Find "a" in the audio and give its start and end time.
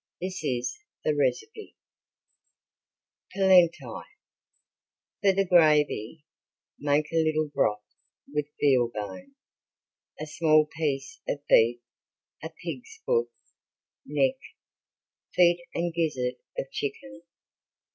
7.13-7.23, 10.19-10.25, 12.43-12.49